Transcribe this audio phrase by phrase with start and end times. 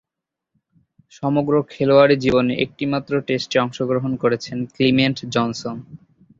[1.13, 5.75] সমগ্র খেলোয়াড়ী জীবনে একটিমাত্র টেস্টে অংশগ্রহণ করেছেন ক্লিমেন্ট জনসন।